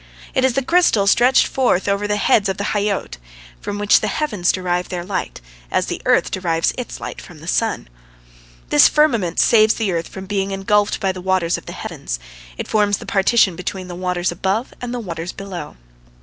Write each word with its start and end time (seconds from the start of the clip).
It 0.33 0.43
is 0.43 0.53
the 0.53 0.63
crystal 0.63 1.05
stretched 1.05 1.45
forth 1.45 1.87
over 1.87 2.07
the 2.07 2.15
heads 2.15 2.49
of 2.49 2.57
the 2.57 2.63
Hayyot, 2.73 3.19
from 3.59 3.77
which 3.77 3.99
the 4.01 4.07
heavens 4.07 4.51
derive 4.51 4.89
their 4.89 5.05
light, 5.05 5.41
as 5.69 5.85
the 5.85 6.01
earth 6.07 6.31
derives 6.31 6.73
its 6.75 6.99
light 6.99 7.21
from 7.21 7.37
the 7.37 7.45
sun. 7.45 7.87
This 8.69 8.87
firmament 8.87 9.39
saves 9.39 9.75
the 9.75 9.91
earth 9.91 10.07
from 10.07 10.25
being 10.25 10.49
engulfed 10.49 10.99
by 10.99 11.11
the 11.11 11.21
waters 11.21 11.55
of 11.55 11.67
the 11.67 11.73
heavens; 11.73 12.17
it 12.57 12.67
forms 12.67 12.97
the 12.97 13.05
partition 13.05 13.55
between 13.55 13.89
the 13.89 13.93
waters 13.93 14.31
above 14.31 14.73
and 14.81 14.91
the 14.91 14.99
waters 14.99 15.33
below. 15.33 15.77